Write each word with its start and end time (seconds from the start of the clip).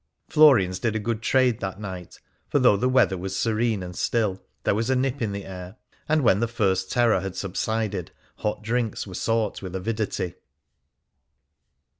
Florian's 0.29 0.79
did 0.79 0.95
a 0.95 0.99
good 0.99 1.21
trade 1.21 1.59
that 1.59 1.79
night; 1.79 2.19
for 2.49 2.57
though 2.57 2.75
the 2.75 2.89
weather 2.89 3.19
was 3.19 3.35
serene 3.37 3.83
and 3.83 3.95
still, 3.95 4.41
there 4.63 4.73
was 4.73 4.89
a 4.89 4.95
nip 4.95 5.21
in 5.21 5.31
the 5.31 5.45
air, 5.45 5.75
and 6.09 6.23
when 6.23 6.39
the 6.39 6.47
first 6.47 6.91
terror 6.91 7.19
had 7.19 7.35
subsided, 7.35 8.09
hot 8.37 8.63
drinks 8.63 9.05
were 9.05 9.13
sought 9.13 9.61
with 9.61 9.75
avidity. 9.75 10.33